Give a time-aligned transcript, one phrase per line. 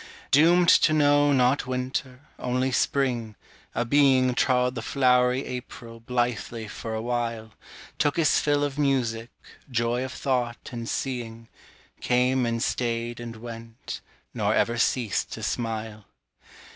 [0.31, 3.35] Doomed to know not winter, only spring,
[3.75, 7.51] a being Trod the flowery April blithely for a while,
[7.99, 9.29] Took his fill of music,
[9.69, 11.49] joy of thought and seeing,
[11.99, 14.01] Came and stayed and went,
[14.33, 16.05] nor ever ceased to smile.